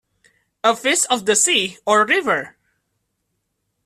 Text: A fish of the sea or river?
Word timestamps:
A 0.63 0.75
fish 0.75 1.01
of 1.11 1.27
the 1.27 1.35
sea 1.35 1.77
or 1.85 2.07
river? 2.07 2.57